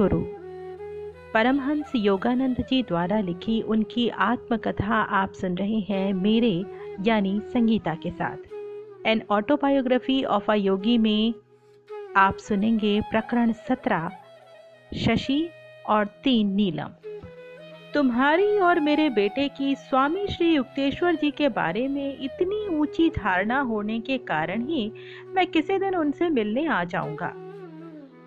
गुरु 0.00 0.20
परमहंस 1.34 1.92
योगानंद 1.96 2.56
जी 2.60 2.82
द्वारा 2.82 3.20
लिखी 3.20 3.62
उनकी 3.62 4.08
आत्मकथा 4.08 4.94
आप 4.94 5.32
सुन 5.32 5.54
रहे 5.54 5.78
हैं 5.80 6.12
मेरे, 6.12 6.64
यानी 7.02 7.40
संगीता 7.40 7.94
के 7.94 8.10
साथ। 8.10 9.06
An 9.06 9.22
autobiography 9.30 10.24
of 10.24 10.50
a 10.52 10.54
yogi 10.54 10.98
में 10.98 11.34
आप 12.16 12.36
सुनेंगे 12.36 13.00
प्रकरण 13.00 13.52
सत्रह, 13.52 14.10
शशि 14.96 15.48
और 15.88 16.04
तीन 16.04 16.52
नीलम। 16.54 16.90
तुम्हारी 17.94 18.58
और 18.58 18.80
मेरे 18.80 19.10
बेटे 19.10 19.48
की 19.48 19.74
स्वामी 19.74 20.26
श्री 20.26 20.54
युक्तेश्वर 20.54 21.14
जी 21.14 21.30
के 21.30 21.48
बारे 21.48 21.88
में 21.88 22.18
इतनी 22.20 22.76
ऊँची 22.76 23.08
धारणा 23.08 23.60
होने 23.60 24.00
के 24.00 24.18
कारण 24.18 24.66
ही 24.66 24.92
मैं 25.26 25.46
किसी 25.46 25.78
दिन 25.78 25.96
उनसे 25.96 26.28
मिलने 26.28 26.66
आ 26.66 26.84
जाऊँगा। 26.84 27.45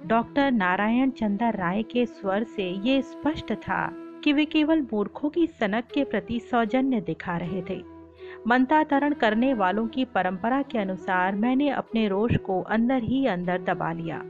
डॉक्टर 0.06 0.52
नारायण 0.52 1.10
चंद्र 1.10 1.46
राय 1.46 1.84
के 1.84 2.06
स्वर 2.06 2.44
से 2.44 2.64
ये 2.64 3.02
स्पष्ट 3.02 3.54
था 3.54 3.94
कि 4.24 4.34
वे 4.34 4.46
केवल 4.46 4.82
मूर्खों 4.82 5.30
की 5.30 5.48
सनक 5.48 5.84
के 5.94 6.04
प्रति 6.04 6.40
सौजन्य 6.40 7.02
दिखा 7.02 7.38
रहे 7.38 7.62
थे। 7.70 7.84
मंतातरण 8.48 9.14
करने 9.14 9.54
वालों 9.54 9.88
की 9.88 10.06
परंपरा 10.06 10.62
के 10.62 10.78
अनुसार 10.78 11.36
मैंने 11.36 11.70
अपने 11.70 12.08
रोष 12.08 12.36
को 12.36 12.62
अंदर 12.62 13.04
ही 13.04 13.26
अंदर 13.26 13.62
दबा 13.62 13.92
लिया। 13.92 14.24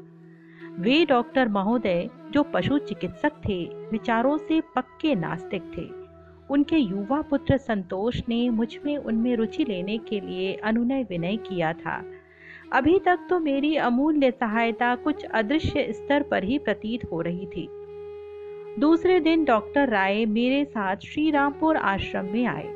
वे 0.80 1.05
डॉक्टर 1.05 1.48
महोदय, 1.48 2.09
जो 2.31 2.44
पशु 2.44 2.78
चिकित्सक 2.78 3.31
थे, 3.31 3.66
विचारों 3.92 4.38
से 4.38 4.62
पक्के 4.62 5.16
नास्तिक 5.16 5.64
थे। 5.78 5.90
उनके 6.50 6.78
युवा 6.78 7.22
पुत्र 7.22 7.58
संतोष 7.58 8.22
ने 8.30 8.50
मुझमें 8.50 8.98
उनमें 8.98 9.36
रुचि 9.36 9.66
लेने 9.66 9.98
के 9.98 10.20
लिए 10.20 10.54
अनुनय 10.54 11.04
विनय 11.04 11.38
किया 11.38 11.73
था। 11.73 12.04
अभी 12.73 13.00
तक 13.00 13.20
तो 13.30 13.39
मेरी 13.39 13.75
अमूल्य 13.75 14.31
सहायता 14.31 14.95
कुछ 14.95 15.23
अदृश्य 15.23 15.94
स्तर 15.94 16.23
पर 16.23 16.44
ही 16.44 16.58
प्रतीत 16.58 17.11
हो 17.11 17.22
रही 17.22 17.45
थी। 17.45 17.70
दूसरे 18.80 19.20
दिन 19.20 19.45
डॉक्टर 19.45 19.89
राय 19.89 20.26
मेरे 20.26 20.66
साथ 20.66 20.95
श्री 20.95 21.31
रामपुर 21.31 21.78
आश्रम 21.78 22.26
में 22.26 22.45
आए। 22.45 22.76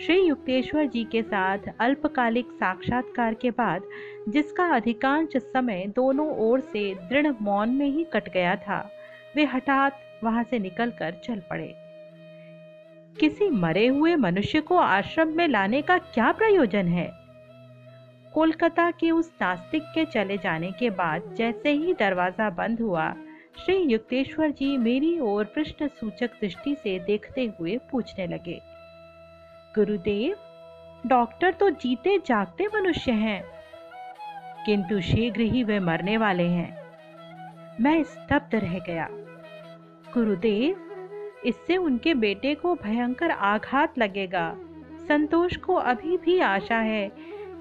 श्री 0.00 0.20
युक्तेश्वर 0.20 0.86
जी 0.86 1.04
के 1.04 1.22
साथ 1.22 1.58
अल्पकालिक 1.80 2.46
साक्षात्कार 2.46 3.34
के 3.34 3.50
बाद, 3.50 3.82
जिसका 4.28 4.64
अधिकांश 4.64 5.36
समय 5.36 5.92
दोनों 5.96 6.36
ओर 6.36 6.60
से 6.60 6.94
दृढ़ 6.94 7.32
मौन 7.42 7.68
में 7.68 7.86
ही 7.86 8.04
कट 8.04 8.32
गया 8.32 8.56
था, 8.56 8.90
वे 9.36 9.44
हठात 9.44 9.98
वहाँ 10.24 10.42
से 10.42 10.58
निकलकर 10.58 11.20
चल 11.24 11.42
पड़े। 11.50 11.74
किसी 13.20 13.50
मरे 13.50 13.86
हुए 13.86 14.16
मनुष्य 14.16 14.60
को 14.60 14.76
आश्रम 14.76 15.28
में 15.28 15.48
लाने 15.48 15.82
का 15.82 15.98
क्या 15.98 16.32
प्रयोजन 16.32 16.86
है? 16.86 17.21
कोलकाता 18.34 18.90
के 18.90 19.10
उस 19.10 19.30
नास्तिक 19.40 19.82
के 19.94 20.04
चले 20.04 20.36
जाने 20.38 20.70
के 20.72 20.90
बाद 20.92 21.34
जैसे 21.36 21.70
ही 21.70 21.94
दरवाज़ा 21.94 22.48
बंद 22.50 22.80
हुआ, 22.80 23.12
श्री 23.56 23.76
युक्तेश्वर 23.82 24.50
जी 24.50 24.76
मेरी 24.78 25.18
ओर 25.20 25.44
पृष्ठ 25.54 25.82
सूचक 25.90 26.30
दृष्टि 26.40 26.74
से 26.74 26.98
देखते 26.98 27.44
हुए 27.58 27.76
पूछने 27.90 28.26
लगे, 28.26 28.60
गुरुदेव, 29.74 30.36
डॉक्टर 31.04 31.52
तो 31.52 31.68
जीते 31.72 32.18
जागते 32.18 32.66
मनुष्य 32.74 33.12
हैं, 33.14 33.42
किंतु 34.66 35.00
शीघ्र 35.02 35.40
ही 35.42 35.62
वे 35.64 35.78
मरने 35.80 36.16
वाले 36.16 36.46
हैं। 36.48 36.80
मैं 37.80 38.02
स्तब्ध 38.04 38.54
रह 38.54 38.78
गया। 38.78 39.08
गुरुदेव, 40.14 40.88
इससे 41.46 41.76
उनके 41.76 42.14
बेटे 42.16 42.54
को 42.54 42.74
भयंकर 42.74 43.30
आघात 43.30 43.98
लगेगा। 43.98 44.52
संतोष 45.08 45.56
को 45.56 45.74
अभी 45.74 46.16
भी 46.16 46.38
आशा 46.40 46.78
है 46.78 47.10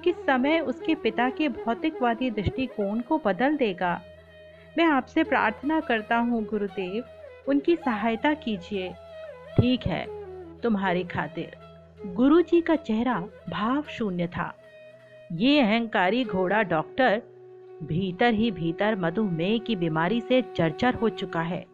कि 0.03 0.13
समय 0.17 0.59
उसके 0.59 0.95
पिता 0.95 1.29
के 1.29 1.47
भौतिकवादी 1.49 2.29
दृष्टिकोण 2.31 2.99
को 2.99 3.17
बदल 3.25 3.57
देगा? 3.57 3.99
मैं 4.77 4.85
आपसे 4.85 5.23
प्रार्थना 5.23 5.79
करता 5.79 6.17
हूँ, 6.17 6.43
गुरुदेव, 6.45 7.03
उनकी 7.47 7.75
सहायता 7.75 8.33
कीजिए। 8.35 8.91
ठीक 9.57 9.87
है, 9.87 10.05
तुम्हारी 10.61 11.03
खातिर। 11.05 11.57
गुरुजी 12.07 12.61
का 12.61 12.75
चेहरा 12.75 13.19
भाव 13.49 13.83
शून्य 13.89 14.27
था। 14.27 14.53
ये 15.31 15.59
अहंकारी 15.61 16.23
घोड़ा 16.25 16.61
डॉक्टर 16.63 17.21
भीतर 17.83 18.33
ही 18.33 18.49
भीतर 18.51 18.95
मधुमेह 18.95 19.57
की 19.57 19.75
बीमारी 19.75 20.19
से 20.21 20.41
चर्चर 20.55 20.95
हो 20.95 21.09
चुका 21.11 21.41
है, 21.41 21.65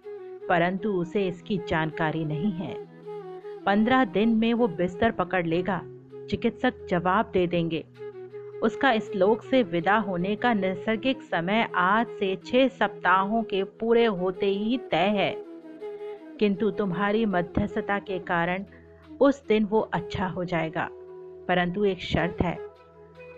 परंतु 0.49 0.91
उसे 0.91 1.27
इसकी 1.27 1.57
जानकारी 1.69 2.23
नहीं 2.25 2.51
है। 2.51 2.73
पंद्रह 3.65 4.03
दिन 4.05 4.35
में 4.35 4.53
वो 4.53 4.67
बिस्तर 4.67 5.11
पकड़ 5.11 5.45
लेगा, 5.45 5.81
चिकित्सक 6.29 6.85
जवाब 6.89 7.31
दे 7.33 7.45
देंगे। 7.47 7.83
उसका 8.63 8.91
इस 8.91 9.12
लोक 9.16 9.41
से 9.41 9.63
विदा 9.63 9.95
होने 9.95 10.35
का 10.35 10.53
नैसर्गिक 10.53 11.22
समय 11.22 11.68
आज 11.75 12.07
से 12.07 12.35
छह 12.35 12.68
सप्ताहों 12.68 13.44
के 13.44 13.63
पूरे 13.63 14.06
होते 14.06 14.45
ही 14.45 14.78
तय 14.78 14.97
है। 14.97 15.35
किंतु 16.40 16.72
तुम्हारी 16.72 17.25
मध्यस्थता 17.25 18.00
के 18.00 18.19
कारण 18.19 18.66
उस 19.22 19.47
दिन 19.47 19.63
वो 19.63 19.79
अच्छा 19.79 20.28
हो 20.28 20.44
जाएगा, 20.44 20.90
परंतु 21.47 21.85
एक 21.85 22.00
शर्त 22.00 22.41
है। 22.41 22.57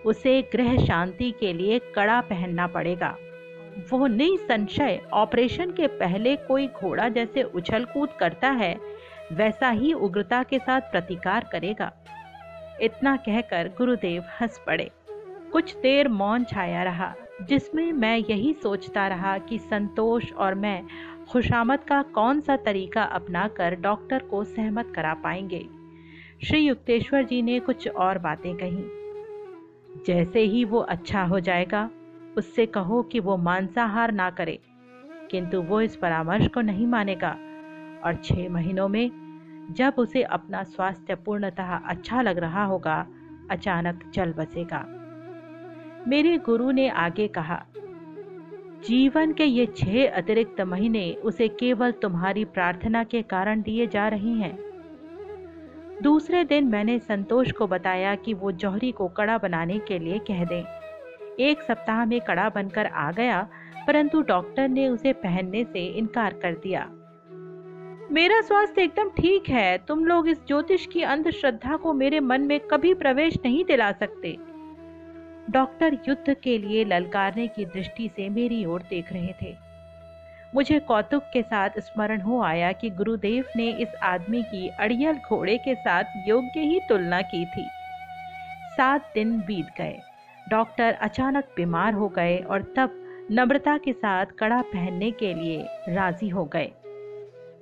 उसे 0.06 0.42
गृह 0.42 0.86
शांति 0.86 1.32
के 1.32 1.54
लिए 1.54 1.80
कड़ा 1.80 2.22
पहनना 2.22 2.68
पड़ेगा। 2.68 3.16
वो 3.90 4.08
निसंशय 4.08 5.02
ऑपरेशन 5.14 5.72
के 5.72 5.88
पहले 5.88 6.36
कोई 6.36 6.68
घोड़ा 6.68 7.10
जैसे 7.10 7.44
उछल 7.44 7.86
कूद 7.86 8.10
करता 8.20 8.50
है, 8.52 8.80
वैसा 9.34 9.70
ही 9.70 9.94
उग्रता 9.94 10.44
के 10.44 10.60
साथ 10.60 10.82
प्रतिकार 10.82 11.50
करेगा। 11.52 11.92
इतना 12.82 13.16
कहकर 13.18 13.72
गुरुदेव 13.78 14.24
हंस 14.42 14.62
पड़े। 14.68 14.92
कुछ 15.52 15.76
देर 15.76 16.08
मौन 16.08 16.44
छाया 16.44 16.84
रहा, 16.84 17.14
जिसमें 17.42 17.94
मैं 17.94 18.18
यही 18.18 18.54
सोचता 18.54 19.08
रहा 19.08 19.38
कि 19.38 19.58
संतोष 19.58 20.34
और 20.34 20.56
मैं 20.56 20.84
खुशामद 21.30 21.80
का 21.80 22.02
कौन 22.02 22.42
सा 22.42 22.58
तरीका 22.58 23.04
अपनाकर 23.04 23.76
डॉक्टर 23.76 24.20
को 24.20 24.44
सहमत 24.44 24.92
करा 24.96 25.14
पाएँगे। 25.14 25.70
श्री 26.44 26.60
युक्तेश्वर 26.60 27.24
जी 27.24 27.42
ने 27.42 27.60
कुछ 27.60 27.88
और 27.88 28.18
बातें 28.18 28.56
कही। 28.56 28.84
जैसे 30.08 30.40
ही 30.40 30.66
वो 30.66 30.80
अच्छा 30.80 31.24
हो 31.24 31.40
जाएगा, 31.40 31.90
उससे 32.38 32.66
कहो 32.66 33.04
कि 33.04 33.20
वो 33.20 33.38
मांसाहार 33.38 34.12
ना 34.12 34.30
करे, 34.30 34.60
किंतु 35.32 35.62
वो 35.62 35.82
इस 35.82 35.96
परामर्श 35.96 36.48
को 36.48 36.62
नहीं 36.62 36.88
मानेगा। 36.88 37.38
और 38.04 38.22
छह 38.24 38.50
महीनों 38.50 38.88
में 38.88 39.12
जब 39.72 39.94
उसे 39.98 40.24
अपना 40.24 40.64
स्वास्थ्य 40.64 41.16
पूर्णतः 41.16 41.76
अच्छा 41.78 42.22
लग 42.22 42.38
रहा 42.38 42.64
होगा, 42.66 43.08
अचानक 43.52 44.12
चल 44.14 44.34
बसेगा। 44.34 44.99
मेरे 46.08 46.38
गुरु 46.38 46.72
ने 46.72 46.88
आगे 46.90 47.28
कहा, 47.28 47.64
जीवन 48.88 49.34
के 49.34 49.46
ये 49.46 49.66
छह 49.66 50.08
अतिरिक्त 50.08 50.62
महीने 50.62 51.12
उसे 51.14 51.48
केवल 51.48 51.92
तुम्हारी 51.92 52.46
प्रार्थना 52.46 53.04
के 53.04 53.22
कारण 53.22 53.62
दिए 53.62 53.88
जा 53.88 54.08
रही 54.08 54.40
हैं। 54.42 54.58
दूसरे 56.04 56.44
दिन 56.44 56.68
मैंने 56.68 57.00
संतोष 57.00 57.52
को 57.52 57.68
बताया 57.68 58.16
कि 58.16 58.34
वो 58.34 58.52
जौहरी 58.52 58.92
को 58.92 59.08
कड़ा 59.08 59.38
बनाने 59.38 59.80
के 59.80 60.00
लिए 60.00 60.20
कह 60.20 60.44
दें। 60.46 60.64
एक 61.40 61.62
सप्ताह 61.62 62.06
में 62.06 62.22
कड़ा 62.22 62.50
बनकर 62.50 62.86
आ 62.86 63.12
गया, 63.12 63.48
परंतु 63.88 64.22
डॉक्टर 64.22 64.68
ने 64.68 64.88
उसे 64.90 65.14
पहनने 65.14 65.64
से 65.64 65.86
इनकार 65.86 66.34
कर 66.34 66.54
दिया। 66.54 66.90
मेरा 68.12 68.42
स्वास्थ्य 68.42 68.84
एकदम 68.84 69.10
ठीक 69.10 69.50
है, 69.50 69.78
तुम 69.78 70.06
लोग 70.06 70.28
इस 70.28 70.38
ज्योतिष 70.48 70.86
की 70.86 71.02
अंधश्रद्धा 71.02 71.76
को 71.76 71.94
मेरे 71.94 72.20
मन 72.20 72.42
में 72.42 72.60
कभी 72.60 72.94
प्रवेश 72.94 73.38
नहीं 73.46 73.64
दिला 73.66 73.92
सकते। 73.92 74.38
डॉक्टर 75.50 75.98
युद्ध 76.08 76.34
के 76.34 76.58
लिए 76.58 76.86
ललकारने 76.86 77.48
की 77.48 77.66
दृष्टि 77.66 78.10
से 78.16 78.30
मेरी 78.30 78.66
ओर 78.66 78.82
देख 78.82 79.14
रहे 79.14 79.34
थे। 79.42 79.56
मुझे 80.56 80.80
कौतुक 80.80 81.24
के 81.34 81.42
साथ 81.42 81.70
स्मरण 81.80 82.22
हो 82.22 82.42
आया 82.42 82.72
कि 82.72 82.90
गुरुदेव 82.90 83.46
ने 83.56 83.72
इस 83.72 83.96
आदमी 84.04 84.44
की 84.44 84.68
अड़ियल 84.68 85.16
घोड़े 85.16 85.58
के 85.58 85.76
साथ 85.76 86.04
योग्य 86.28 86.60
ही 86.60 86.80
तुलना 86.90 87.22
की 87.22 87.46
थी। 87.46 87.68
सात 88.78 89.12
दिन 89.14 89.40
बीत 89.40 89.68
गए। 89.78 90.00
डॉक्टर 90.50 90.94
अचानक 90.94 91.44
बीमार 91.56 91.94
हो 91.94 92.10
गए 92.10 92.38
और 92.38 92.74
तब 92.78 93.06
नम्रता 93.32 93.78
के 93.78 93.94
साथ 93.94 94.26
कड़ा 94.26 94.62
पहनने 94.62 95.12
के 95.12 95.34
लिए 95.34 95.66
राज़ी 95.90 96.30
हो 96.30 96.46
गए। 96.46 96.72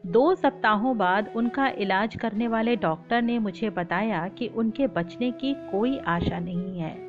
दो 0.06 0.36
सप्ताहों 0.36 0.98
बाद 0.98 1.34
उनका 1.36 1.68
इलाज 1.68 2.16
करने 2.16 2.48
वाले 2.48 2.76
डॉक्टर 2.76 3.22
ने 3.22 3.40
मुझे 3.40 3.70
बताया 3.70 4.28
कि 4.28 4.48
उनके 4.48 4.88
बचने 4.88 5.32
की 5.32 5.54
कोई 5.54 5.98
आशा 5.98 6.40
नहीं 6.40 6.80
है। 6.80 7.07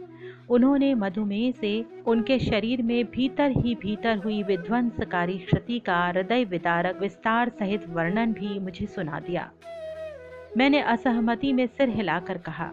उन्होंने 0.48 0.94
मधुमेह 0.94 1.50
से 1.50 1.84
उनके 2.06 2.38
शरीर 2.38 2.82
में 2.82 3.04
भीतर 3.04 3.50
ही 3.56 3.74
भीतर 3.74 4.16
हुई 4.16 4.42
विध्वंसकारी 4.42 5.38
क्षति 5.38 5.78
का 5.78 6.06
हृदय 6.06 6.44
विदारक 6.44 7.00
विस्तार 7.00 7.48
सहित 7.48 7.88
वर्णन 7.88 8.32
भी 8.32 8.58
मुझे 8.58 8.86
सुना 8.86 9.20
दिया। 9.20 9.50
मैंने 10.56 10.80
असहमति 10.80 11.52
में 11.52 11.66
सिर 11.66 11.88
हिलाकर 11.88 12.38
कहा, 12.38 12.70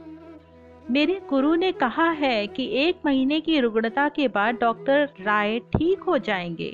मेरे 0.92 1.20
गुरु 1.30 1.54
ने 1.56 1.72
कहा 1.72 2.10
है 2.12 2.48
कि 2.48 2.68
एक 2.80 2.96
महीने 3.06 3.40
की 3.42 3.60
रुग्णता 3.60 4.08
के 4.10 4.28
बाद 4.28 4.56
डॉक्टर 4.56 5.10
राय 5.22 5.60
ठीक 5.60 6.00
हो 6.00 6.18
जाएँगे। 6.18 6.74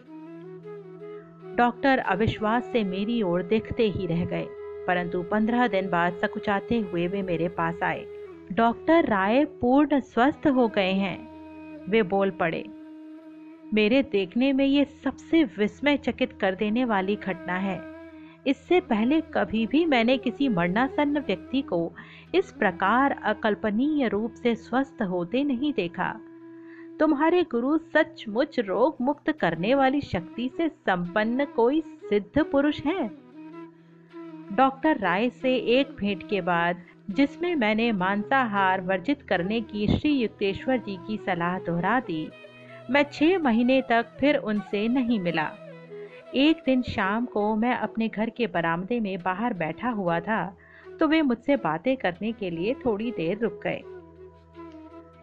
डॉक्टर 1.57 1.97
अविश्वास 1.97 2.65
से 2.65 2.83
मेरी 2.83 3.21
ओर 3.21 3.43
देखते 3.43 3.89
ही 3.89 4.07
रह 4.07 4.25
गए, 4.25 4.45
परंतु 4.87 5.21
पंद्रह 5.23 5.67
दिन 5.67 5.89
बाद 5.89 6.13
सकुचाते 6.13 6.79
हुए 6.79 7.07
वे 7.07 7.21
मेरे 7.21 7.47
पास 7.49 7.83
आए। 7.83 8.05
डॉक्टर 8.51 9.05
राय 9.05 9.43
पूर्ण 9.61 9.99
स्वस्थ 9.99 10.47
हो 10.47 10.67
गए 10.67 10.91
हैं। 10.91 11.89
वे 11.89 12.01
बोल 12.03 12.31
पड़े, 12.31 12.63
मेरे 13.73 14.01
देखने 14.03 14.51
में 14.53 14.65
ये 14.65 14.83
सबसे 15.03 15.43
विस्मय 15.57 15.97
चकित 15.97 16.33
कर 16.41 16.55
देने 16.55 16.85
वाली 16.85 17.15
घटना 17.15 17.57
है। 17.57 17.79
इससे 18.47 18.79
पहले 18.79 19.21
कभी 19.33 19.65
भी 19.67 19.85
मैंने 19.85 20.17
किसी 20.17 20.49
मरणासन्न 20.49 21.19
व्यक्ति 21.19 21.61
को 21.61 21.91
इस 22.35 22.51
प्रकार 22.51 23.19
अकल्पनीय 23.23 24.07
रूप 24.07 24.33
से 24.33 24.55
स्वस्थ 24.55 25.01
होते 25.01 25.43
नहीं 25.43 25.73
देखा। 25.73 26.11
तुम्हारे 26.99 27.43
गुरु 27.43 27.77
सचमुच 27.77 28.59
रोग 28.59 28.97
मुक्त 29.01 29.31
करने 29.31 29.75
वाली 29.75 30.01
शक्ति 30.01 30.49
से 30.57 30.69
संपन्न 30.69 31.45
कोई 31.45 31.81
सिद्ध 31.81 32.43
पुरुष 32.43 32.81
है? 32.85 33.09
डॉक्टर 34.53 34.97
राय 34.97 35.29
से 35.29 35.55
एक 35.79 35.95
भेंट 35.99 36.29
के 36.29 36.41
बाद 36.41 36.83
जिसमें 37.11 37.55
मैंने 37.55 37.91
मांसाहार 37.91 38.81
वर्जित 38.81 39.21
करने 39.21 39.59
की 39.61 39.87
श्री 39.89 40.11
युक्तेश्वर 40.11 40.77
जी 40.77 40.97
की 41.07 41.17
सलाह 41.17 41.57
दोहरा 41.59 41.99
दी। 41.99 42.27
मैं 42.89 43.03
छह 43.13 43.37
महीने 43.39 43.81
तक 43.81 44.05
फिर 44.19 44.37
उनसे 44.37 44.87
नहीं 44.87 45.19
मिला। 45.19 45.49
एक 46.35 46.61
दिन 46.65 46.81
शाम 46.81 47.25
को 47.25 47.55
मैं 47.55 47.75
अपने 47.75 48.07
घर 48.07 48.29
के 48.29 48.47
बरामदे 48.47 48.99
में 48.99 49.17
बाहर 49.21 49.53
बैठा 49.53 49.89
हुआ 49.89 50.19
था 50.19 50.43
तो 50.99 51.07
वे 51.07 51.21
मुझसे 51.21 51.55
बातें 51.55 51.95
करने 51.97 52.31
के 52.31 52.49
लिए 52.49 52.73
थोड़ी 52.85 53.11
देर 53.11 53.37
रुक 53.37 53.59
गए। 53.63 53.81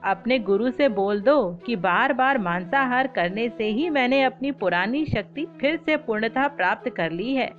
अपने 0.04 0.38
गुरु 0.38 0.70
से 0.70 0.88
बोल 0.88 1.20
दो 1.20 1.38
कि 1.66 1.76
बार 1.76 2.12
बार 2.12 2.38
मांसाहार 2.38 3.06
करने 3.06 3.48
से 3.48 3.70
ही 3.70 3.88
मैंने 3.90 4.22
अपनी 4.22 4.50
पुरानी 4.54 5.04
शक्ति 5.06 5.46
फिर 5.60 5.76
से 5.86 5.96
पूर्णता 5.96 6.46
प्राप्त 6.48 6.88
कर 6.88 7.12
ली 7.12 7.34
है। 7.34 7.50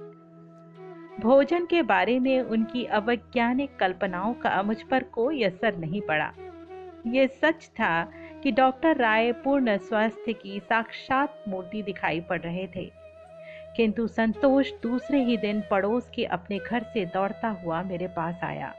भोजन 1.20 1.66
के 1.66 1.82
बारे 1.82 2.20
में 2.20 2.42
उनकी 2.42 2.86
अवैज्ञानिक 2.86 3.76
कल्पनाओं 3.76 4.34
का 4.34 4.64
मुझ 4.64 4.82
पर 4.82 5.04
कोई 5.04 5.44
असर 5.44 5.76
नहीं 5.76 6.02
पड़ा। 6.02 6.34
ये 7.08 7.28
सच 7.28 7.66
था 7.66 8.12
कि 8.44 8.52
डॉक्टर 8.52 8.98
राय 8.98 9.32
पूर्ण 9.32 9.78
स्वास्थ्य 9.78 10.34
की 10.34 10.60
साक्षात 10.60 11.44
मूर्ति 11.48 11.82
दिखाई 11.82 12.22
पड़ 12.22 12.42
रहे 12.42 12.68
थे। 12.76 12.92
किंतु 13.76 14.08
संतोष 14.08 14.72
दूसरे 14.84 15.24
ही 15.24 15.38
दिन 15.38 15.64
पड़ोस 15.72 16.10
के 16.16 16.26
अपने 16.26 16.60
घर 16.60 16.84
से 16.84 17.06
दौड़ता 17.06 17.50
हुआ 17.50 17.84
मेरे 17.84 18.08
पास 18.08 18.40
आया। 18.44 18.74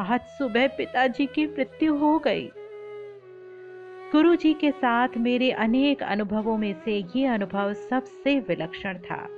आज 0.00 0.20
सुबह 0.20 0.66
पिताजी 0.66 1.26
की 1.26 1.46
मृत्यु 1.46 1.96
हो 1.96 2.18
गई। 2.18 2.50
गुरु 4.12 4.36
जी 4.36 4.54
के 4.54 4.70
साथ 4.70 5.08
मेरे 5.16 5.50
अनेक 5.50 6.02
अनुभवों 6.02 6.58
में 6.58 6.74
से 6.84 7.04
ये 7.16 7.26
अनुभव 7.26 7.72
सबसे 7.72 8.40
विलक्षण 8.40 8.98
था। 8.98 9.37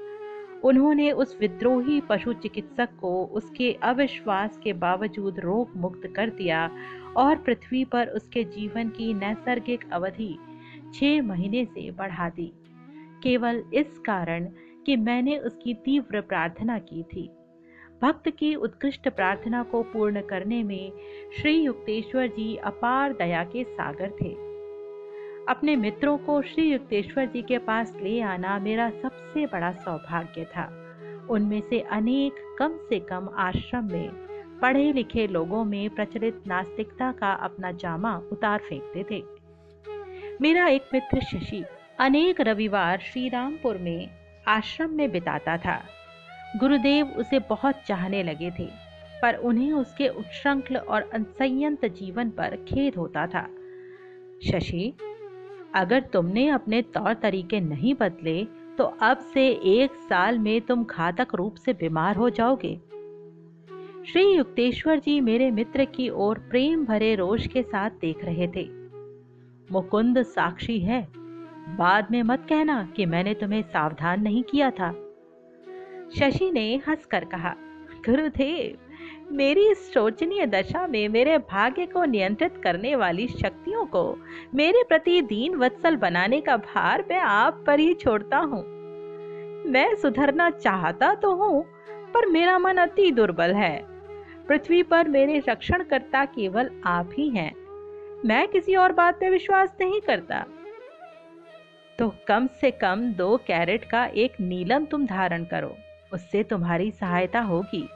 उन्होंने 0.65 1.13
उस 1.13 1.37
विद्रोही 1.41 2.01
पशु 2.01 2.33
चिकित्सक 2.33 2.89
को 3.01 3.25
उसके 3.25 3.73
अविश्वास 3.73 4.59
के 4.65 4.73
बावजूद 4.73 5.41
रोग 5.41 5.77
मुक्त 5.77 6.13
कर 6.17 6.31
दिया 6.31 6.71
और 7.17 7.37
पृथ्वी 7.37 7.85
पर 7.85 8.07
उसके 8.07 8.45
जीवन 8.45 8.89
की 8.89 9.15
नैसर्गिक 9.15 9.91
अवधि 9.93 10.39
छह 10.95 11.23
महीने 11.23 11.65
से 11.65 11.91
बढ़ा 11.91 12.29
दी। 12.29 12.53
केवल 13.23 13.63
इस 13.75 13.99
कारण 13.99 14.49
कि 14.87 14.97
मैंने 14.97 15.39
उसकी 15.39 15.75
तीव्र 15.75 16.21
प्रार्थना 16.21 16.79
की 16.79 17.03
थी। 17.03 17.31
भक्त 18.03 18.31
की 18.31 18.55
उत्कृष्ट 18.55 19.09
प्रार्थना 19.09 19.63
को 19.63 19.83
पूर्ण 19.83 20.21
करने 20.21 20.63
में 20.63 20.93
श्री 21.39 21.53
युक्तेश्वर 21.53 22.27
जी 22.27 22.57
अपार 22.57 23.13
दया 23.13 23.45
के 23.45 23.65
सागर 23.65 24.11
थे। 24.23 24.50
अपने 25.49 25.75
मित्रों 25.77 26.17
को 26.19 26.41
श्री 26.43 26.65
युक्तेश्वर 26.65 27.27
जी 27.27 27.43
के 27.43 27.59
पास 27.59 27.93
ले 28.03 28.21
आना 28.21 28.59
मेरा 28.59 28.89
सबसे 28.91 29.47
बड़ा 29.47 29.71
सौभाग्य 29.73 30.45
था। 30.45 30.65
उनमें 31.31 31.61
से 31.61 31.81
अनेक 31.81 32.57
कम 32.59 32.77
से 32.89 32.99
कम 33.01 33.29
आश्रम 33.39 33.89
में 33.93 34.09
पढ़े 34.63 34.93
लिखे 34.93 35.27
लोगों 35.27 35.65
में 35.65 35.91
प्रचलित 35.91 36.43
नास्तिकता 36.47 37.11
का 37.13 37.33
अपना 37.33 37.73
जामा 37.73 38.17
उतार 38.33 38.59
फेंकते 38.59 39.05
थे। 39.11 39.23
मेरा 40.41 40.67
एक 40.69 40.89
मित्र 40.95 41.21
शशि 41.21 41.65
अनेक 41.99 42.41
रविवार 42.41 42.99
श्री 42.99 43.29
रामपुर 43.29 43.79
में 43.79 44.09
आश्रम 44.49 44.91
में 44.91 45.11
बिताता 45.11 45.57
था। 45.57 45.81
गुरुदेव 46.57 47.07
उसे 47.07 47.39
बहुत 47.39 47.83
चाहने 47.87 48.23
लगे 48.23 48.51
थे, 48.51 48.69
पर 49.23 49.35
उन्हें 49.35 49.73
उसके 49.73 50.09
उत्श्रंखल 50.09 50.77
और 50.77 51.11
असंयंत 51.15 51.85
जीवन 51.85 52.31
पर 52.31 52.57
खेद 52.69 52.97
होता 52.97 53.27
था। 53.27 53.49
शशि 54.45 54.93
अगर 55.75 56.01
तुमने 56.01 56.49
अपने 56.49 56.83
तौर 56.83 57.15
तरीके 57.15 57.61
नहीं 57.61 57.95
बदले 57.95 58.45
तो 58.79 58.85
अब 58.85 59.19
से 59.19 59.49
एक 59.51 59.95
साल 59.95 60.39
में 60.39 60.61
तुम 60.61 60.85
घातक 60.85 61.35
रूप 61.35 61.55
से 61.55 61.73
बीमार 61.73 62.17
हो 62.17 62.31
जाओगे। 62.31 62.81
श्री 64.07 64.25
युक्तेश्वर 64.35 64.99
जी 64.99 65.21
मेरे 65.21 65.51
मित्र 65.51 65.85
की 65.85 66.09
ओर 66.09 66.39
प्रेम 66.39 66.85
भरे 66.85 67.15
रोष 67.15 67.47
के 67.47 67.63
साथ 67.63 67.91
देख 67.91 68.25
रहे 68.25 68.49
थे। 68.49 68.69
मुकुंद 69.73 70.23
साक्षी 70.23 70.79
है। 70.79 71.09
बाद 71.77 72.09
में 72.11 72.23
मत 72.23 72.47
कहना 72.49 72.83
कि 72.97 73.07
मैंने 73.07 73.35
तुम्हें 73.35 73.63
सावधान 73.63 74.23
नहीं 74.23 74.43
किया 74.43 74.71
था। 74.71 74.93
शशि 76.17 76.51
ने 76.51 76.77
हंसकर 76.89 77.25
कहा, 77.25 77.55
गुरुदेव 78.07 78.90
मेरी 79.31 79.67
इस 79.71 79.93
शोचनीय 79.95 80.47
दशा 80.47 80.87
में 80.87 81.09
मेरे 81.09 81.37
भाग्य 81.39 81.85
को 81.87 82.05
नियंत्रित 82.05 82.57
करने 82.63 82.95
वाली 82.97 83.27
शक्तियों 83.29 83.85
को 83.87 84.03
मेरे 84.55 84.83
प्रति 84.83 85.21
दीन 85.23 85.55
वत्सल 85.55 85.97
बनाने 85.97 86.41
का 86.41 86.57
भार 86.57 87.05
मैं 87.09 87.19
आप 87.19 87.63
पर 87.67 87.81
ही 87.81 87.93
छोड़ता 87.95 88.39
हूँ। 88.39 88.63
मैं 89.67 89.95
सुधरना 89.95 90.49
चाहता 90.51 91.13
तो 91.15 91.35
हूँ, 91.35 91.63
पर 92.15 92.27
मेरा 92.27 92.59
मन 92.59 92.77
अति 92.77 93.11
दुर्बल 93.11 93.55
है। 93.55 93.77
पृथ्वी 94.49 94.83
पर 94.83 95.09
मेरे 95.09 95.43
रक्षणकर्ता 95.49 96.25
केवल 96.25 96.71
आप 96.87 97.11
ही 97.19 97.29
हैं। 97.29 97.53
मैं 98.25 98.47
किसी 98.49 98.75
और 98.75 98.93
बात 98.93 99.21
पे 99.21 99.31
विश्वास 99.31 99.77
नहीं 99.81 100.01
करता। 100.01 100.45
तो 101.99 102.13
कम 102.29 102.49
से 102.61 102.71
कम 102.71 103.07
दो 103.13 103.37
कैरेट 103.47 103.85
का 103.85 104.05
एक 104.07 104.41
नीलम 104.41 104.85
तुम 104.85 105.07
धारण 105.07 105.45
करो, 105.45 105.75
उससे 106.13 106.43
तुम्हारी 106.43 106.91
सहायता 106.91 107.41
होगी। 107.41 107.87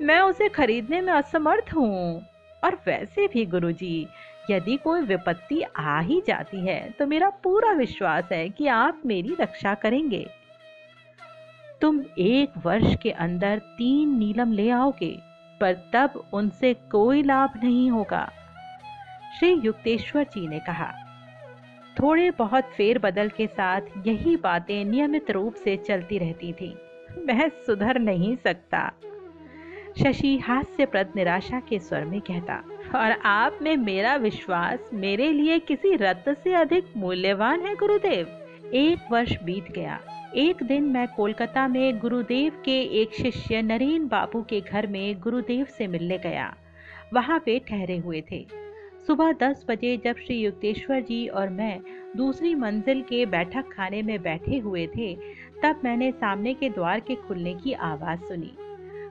मैं 0.00 0.20
उसे 0.20 0.48
खरीदने 0.48 1.00
में 1.00 1.12
असमर्थ 1.12 1.74
हूँ। 1.74 2.26
और 2.62 2.74
वैसे 2.86 3.26
भी 3.26 3.44
गुरुजी, 3.46 4.06
यदि 4.50 4.76
कोई 4.76 5.00
विपत्ति 5.00 5.60
आ 5.76 6.00
ही 6.00 6.20
जाती 6.26 6.60
है 6.60 6.90
तो 6.90 7.06
मेरा 7.06 7.28
पूरा 7.44 7.72
विश्वास 7.72 8.28
है 8.32 8.48
कि 8.48 8.66
आप 8.66 9.02
मेरी 9.06 9.36
रक्षा 9.40 9.74
करेंगे। 9.74 10.26
तुम 11.80 12.02
एक 12.18 12.52
वर्ष 12.64 12.96
के 12.96 13.10
अंदर 13.10 13.58
तीन 13.78 14.16
नीलम 14.18 14.52
ले 14.52 14.68
आओगे 14.70 15.16
पर 15.60 15.74
तब 15.92 16.22
उनसे 16.32 16.74
कोई 16.90 17.22
लाभ 17.22 17.60
नहीं 17.64 17.90
होगा। 17.90 18.28
श्री 19.38 19.52
युक्तेश्वर 19.54 20.24
जी 20.24 20.46
ने 20.48 20.58
कहा 20.58 20.92
थोड़े 21.96 22.30
बहुत 22.30 22.70
फेरबदल 22.76 23.28
के 23.28 23.46
साथ 23.46 23.80
यही 24.06 24.36
बातें 24.36 24.84
नियमित 24.84 25.30
रूप 25.30 25.54
से 25.54 25.76
चलती 25.76 26.18
रहती 26.18 26.52
थी। 26.52 26.74
मैं 27.26 27.48
सुधर 27.66 27.98
नहीं 27.98 28.36
सकता। 28.36 28.90
शशि 29.98 30.38
हास्यप्रद 30.38 31.12
निराशा 31.16 31.60
के 31.60 31.78
स्वर 31.78 32.04
में 32.04 32.20
कहता, 32.20 32.64
और 32.94 33.10
आप 33.24 33.58
में 33.62 33.76
मेरा 33.76 34.16
विश्वास 34.16 34.90
मेरे 34.94 35.32
लिए 35.32 35.58
किसी 35.58 35.96
रत्न 35.96 36.34
से 36.34 36.54
अधिक 36.54 36.84
मूल्यवान 36.96 37.60
है, 37.60 37.74
गुरुदेव? 37.74 38.26
एक 38.74 39.12
वर्ष 39.12 39.36
बीत 39.42 39.70
गया। 39.72 40.00
एक 40.36 40.62
दिन 40.62 40.82
मैं 40.82 41.08
कोलकाता 41.08 41.68
में 41.68 41.98
गुरुदेव 41.98 42.52
के 42.64 42.80
एक 42.80 43.14
शिष्य 43.14 43.62
नरेन 43.62 44.08
बाबू 44.08 44.42
के 44.42 44.60
घर 44.60 44.86
में 44.86 45.20
गुरुदेव 45.20 45.64
से 45.64 45.86
मिलने 45.86 46.18
गया। 46.18 46.54
वहाँ 47.14 47.38
वे 47.46 47.58
ठहरे 47.58 47.98
हुए 47.98 48.22
थे। 48.30 48.46
सुबह 49.06 49.32
दस 49.32 49.64
बजे 49.68 49.96
जब 49.96 50.16
श्री 50.16 50.40
युक्तेश्वर 50.40 51.00
जी 51.00 51.26
और 51.28 51.48
मैं 51.48 51.80
दूसरी 52.16 52.54
मंजिल 52.54 53.02
के 53.02 53.26
बैठक 53.26 53.64
खाने 53.72 54.02
में 54.02 54.22
बैठे 54.22 54.58
हुए 54.58 54.86
थे, 54.86 55.14
तब 55.62 55.80
मैंने 55.84 56.12
सामने 56.12 56.54
के 56.54 56.70
द्वार 56.70 57.00
के 57.00 57.14
खुलने 57.14 57.54
की 57.54 57.72
आवाज़ 57.72 58.20
सुनी। 58.20 58.56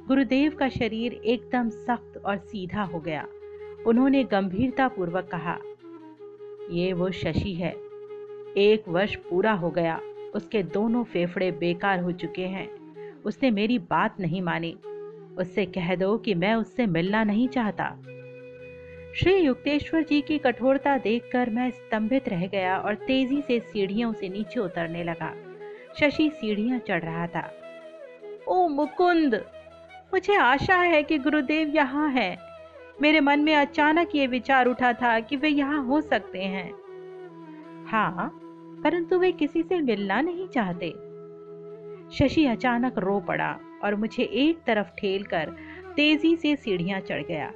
गुरुदेव 0.08 0.56
का 0.56 0.70
शरीर 0.70 1.14
एकदम 1.14 1.70
सख्त 1.70 2.22
और 2.26 2.38
सीधा 2.38 2.84
हो 2.84 3.00
गया। 3.00 3.28
उन्होंने 3.88 4.24
गंभीरता 4.24 4.88
पूर्वक 4.88 5.30
कहा, 5.32 5.58
ये 6.72 6.94
वो 6.94 7.12
शशि 7.12 7.54
है। 7.54 7.72
एक 8.58 8.84
वर्ष 8.88 9.16
पूरा 9.16 9.52
हो 9.52 9.70
गया। 9.70 10.00
उसके 10.36 10.64
दोनों 10.64 11.04
फेफड़े 11.04 11.52
बेकार 11.52 12.00
हो 12.00 12.12
चुके 12.12 12.42
हैं। 12.42 12.70
उसने 13.22 13.52
मेरी 13.52 13.80
बात 13.80 14.20
नहीं 14.20 14.42
मानी। 14.42 14.74
उससे 15.38 15.66
कह 15.66 15.96
दो 15.96 16.18
कि 16.18 16.34
मैं 16.34 16.56
उससे 16.56 16.86
मिलना 16.86 17.24
नहीं 17.24 17.48
चाहता। 17.48 17.90
श्री 19.16 19.36
युक्तेश्वर 19.36 20.04
जी 20.04 20.22
की 20.22 20.38
कठोरता 20.38 20.98
देखकर 20.98 21.50
मैं 21.50 21.72
स्तंभित 21.72 22.30
रह 22.30 22.48
गया 22.48 22.78
और 22.78 22.96
तेज़ी 22.96 23.42
से 23.42 23.60
सीढ़ियों 23.60 24.14
से 24.14 24.30
नीचे 24.30 24.60
उतरने 24.60 25.04
लगा। 25.04 25.34
शशि 26.00 26.30
सीढ़ियाँ 26.30 26.80
चढ़ 26.80 27.02
रहा 27.02 27.28
था। 27.28 27.52
ओ 28.48 28.68
मुकुंद! 28.68 29.46
मुझे 30.14 30.36
आशा 30.36 30.76
है 30.76 31.04
कि 31.04 31.18
गुरुदेव 31.18 31.72
यहाँ 31.76 32.10
हैं। 32.10 32.38
मेरे 33.02 33.20
मन 33.20 33.40
में 33.40 33.56
अचानक 33.56 34.10
ये 34.16 34.28
विचार 34.28 34.66
उठा 34.66 34.94
था 34.94 35.20
कि 35.20 35.36
वे 35.36 35.50
यहाँ 35.50 35.86
हो 35.86 36.02
सकते 36.02 36.40
हैं। 36.40 36.74
हाँ 37.88 38.30
परंतु 38.84 39.20
वे 39.20 39.32
किसी 39.32 39.64
से 39.64 39.82
मिलना 39.82 40.22
नहीं 40.22 40.48
चाहते। 40.48 40.90
शशि 42.12 42.46
अचानक 42.46 42.98
रो 42.98 43.20
पड़ा 43.20 43.60
और 43.84 43.96
मुझे 43.96 44.24
एक 44.24 44.58
तरफ़ 44.68 44.88
ठेल 44.88 45.24
कर 45.24 45.56
तेज़ी 45.96 46.36
से 46.36 46.56
सीढ़ियाँ 46.56 47.00
चढ़ 47.00 47.24
गया। 47.24 47.52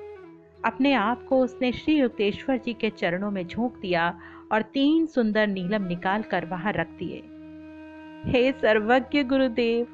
अपने 0.65 0.93
आप 0.93 1.23
को 1.23 1.39
उसने 1.39 1.71
श्री 1.71 1.95
युक्तेश्वर 1.95 2.57
जी 2.57 2.73
के 2.73 2.89
चरणों 2.89 3.31
में 3.31 3.47
झोंक 3.47 3.77
दिया 3.81 4.19
और 4.51 4.61
तीन 4.61 5.05
सुंदर 5.05 5.47
नीलम 5.47 5.83
निकाल 5.83 6.21
कर 6.21 6.45
वहाँ 6.45 6.73
रख 6.73 6.87
दिए। 6.87 7.21
हे 8.31 8.51
सर्वज्ञ 8.51 9.23
गुरुदेव 9.23 9.87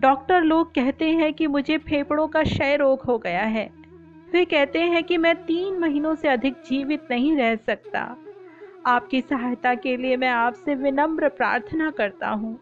डॉक्टर 0.00 0.42
लोग 0.42 0.74
कहते 0.74 1.10
हैं 1.10 1.32
कि 1.32 1.46
मुझे 1.46 1.78
फेफड़ों 1.78 2.28
का 2.28 2.42
क्षय 2.42 2.76
रोग 2.76 3.00
हो 3.00 3.18
गया 3.18 3.42
है। 3.42 3.70
वे 4.32 4.44
कहते 4.44 4.80
हैं 4.80 5.04
कि 5.04 5.16
मैं 5.16 5.34
तीन 5.34 5.78
महीनों 5.78 6.14
से 6.14 6.28
अधिक 6.28 6.54
जीवित 6.54 7.08
नहीं 7.10 7.36
रह 7.36 7.56
सकता। 7.56 8.16
आपकी 8.86 9.20
सहायता 9.20 9.74
के 9.74 9.96
लिए 9.96 10.16
मैं 10.16 10.28
आपसे 10.28 10.74
विनम्र 10.74 11.28
प्रार्थना 11.28 11.90
करता 11.90 12.28
हूँ। 12.28 12.58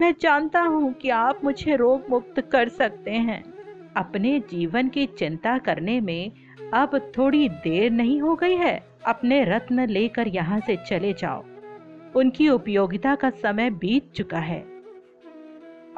मैं 0.00 0.14
जानता 0.20 0.60
हूँ 0.60 0.92
कि 0.92 1.08
आप 1.08 1.44
मुझे 1.44 1.76
रोग 1.76 2.02
मुक्त 2.10 2.40
कर 2.40 2.68
सकते 2.68 3.10
हैं। 3.10 3.42
अपने 3.96 4.40
जीवन 4.40 4.88
की 4.88 5.06
चिंता 5.06 5.58
करने 5.58 6.00
में 6.00 6.32
अब 6.74 7.12
थोड़ी 7.18 7.48
देर 7.48 7.90
नहीं 7.90 8.20
हो 8.20 8.34
गई 8.34 8.54
है। 8.54 8.86
अपने 9.06 9.44
रत्न 9.44 9.86
लेकर 9.88 10.28
यहाँ 10.28 10.60
से 10.60 10.76
चले 10.76 11.12
जाओ। 11.12 11.44
उनकी 12.16 12.48
उपयोगिता 12.48 13.14
का 13.14 13.30
समय 13.30 13.70
बीत 13.70 14.12
चुका 14.12 14.38
है। 14.38 14.60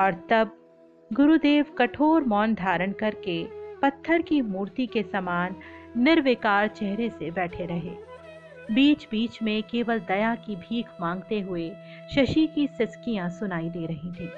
और 0.00 0.26
तब 0.30 0.56
गुरुदेव 1.12 1.64
कठोर 1.78 2.24
मौन 2.24 2.54
धारण 2.54 2.92
करके 2.92 3.44
पत्थर 3.82 4.22
की 4.22 4.40
मूर्ति 4.42 4.86
के 4.86 5.02
समान 5.02 5.54
निर्विकार 5.96 6.68
चेहरे 6.68 7.08
से 7.08 7.30
बैठे 7.30 7.66
रहे। 7.66 7.90
बीच 8.74 9.06
बीच 9.10 9.42
में 9.42 9.62
केवल 9.62 9.98
दया 9.98 10.34
की 10.34 10.56
भीख 10.56 10.86
मांगते 11.00 11.40
हुए 11.40 11.70
शशि 12.14 12.46
की 12.54 12.66
सिसकियाँ 12.66 13.28
सुनाई 13.30 13.68
दे 13.68 13.86
रही 13.86 14.12
थी। 14.12 14.30